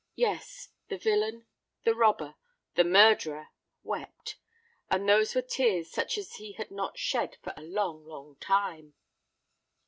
Yes—the 0.15 0.97
villain—the 0.97 1.93
robber—the 1.93 2.83
murderer 2.83 3.49
wept; 3.83 4.37
and 4.89 5.07
those 5.07 5.35
were 5.35 5.43
tears 5.43 5.91
such 5.91 6.17
as 6.17 6.37
he 6.37 6.53
had 6.53 6.71
not 6.71 6.97
shed 6.97 7.37
for 7.43 7.53
a 7.55 7.61
long, 7.61 8.03
long 8.07 8.35
time! 8.37 8.95